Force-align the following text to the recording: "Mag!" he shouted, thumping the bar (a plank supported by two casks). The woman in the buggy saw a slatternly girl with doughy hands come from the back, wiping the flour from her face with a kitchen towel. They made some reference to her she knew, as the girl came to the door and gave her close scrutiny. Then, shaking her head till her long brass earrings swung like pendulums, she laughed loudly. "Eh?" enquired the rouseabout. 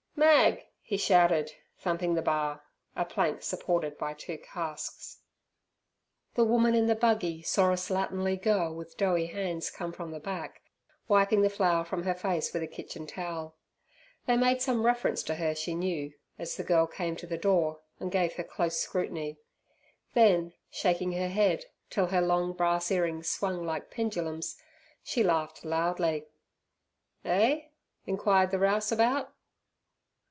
"Mag!" 0.17 0.61
he 0.83 0.97
shouted, 0.97 1.51
thumping 1.79 2.13
the 2.13 2.21
bar 2.21 2.61
(a 2.95 3.03
plank 3.05 3.41
supported 3.41 3.97
by 3.97 4.13
two 4.13 4.37
casks). 4.37 5.21
The 6.35 6.43
woman 6.43 6.75
in 6.75 6.85
the 6.85 6.93
buggy 6.93 7.41
saw 7.41 7.71
a 7.71 7.75
slatternly 7.75 8.39
girl 8.39 8.71
with 8.75 8.97
doughy 8.97 9.25
hands 9.27 9.71
come 9.71 9.91
from 9.91 10.11
the 10.11 10.19
back, 10.19 10.61
wiping 11.07 11.41
the 11.41 11.49
flour 11.49 11.83
from 11.83 12.03
her 12.03 12.13
face 12.13 12.53
with 12.53 12.61
a 12.61 12.67
kitchen 12.67 13.07
towel. 13.07 13.55
They 14.27 14.37
made 14.37 14.61
some 14.61 14.85
reference 14.85 15.23
to 15.23 15.35
her 15.35 15.55
she 15.55 15.73
knew, 15.73 16.13
as 16.37 16.55
the 16.55 16.63
girl 16.63 16.85
came 16.85 17.15
to 17.15 17.25
the 17.25 17.35
door 17.37 17.81
and 17.99 18.11
gave 18.11 18.35
her 18.35 18.43
close 18.43 18.79
scrutiny. 18.79 19.39
Then, 20.13 20.53
shaking 20.69 21.13
her 21.13 21.29
head 21.29 21.65
till 21.89 22.07
her 22.07 22.21
long 22.21 22.53
brass 22.53 22.91
earrings 22.91 23.27
swung 23.27 23.65
like 23.65 23.89
pendulums, 23.89 24.55
she 25.03 25.23
laughed 25.23 25.65
loudly. 25.65 26.27
"Eh?" 27.25 27.61
enquired 28.05 28.51
the 28.51 28.59
rouseabout. 28.59 29.33